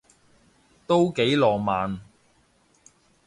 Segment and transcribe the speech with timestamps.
[0.87, 2.01] 都幾浪漫